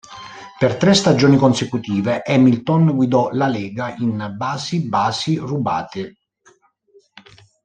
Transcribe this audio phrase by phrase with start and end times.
[0.59, 6.15] Per tre stagioni consecutive, Hamilton guidò la lega in basi basi rubate.